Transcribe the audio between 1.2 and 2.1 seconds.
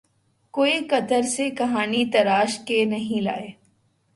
سے کہانی